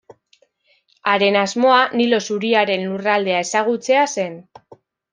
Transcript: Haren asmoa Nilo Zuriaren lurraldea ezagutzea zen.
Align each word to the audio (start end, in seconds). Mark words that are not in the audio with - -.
Haren 1.11 1.37
asmoa 1.43 1.77
Nilo 2.01 2.21
Zuriaren 2.31 2.89
lurraldea 2.89 3.47
ezagutzea 3.49 4.11
zen. 4.19 4.39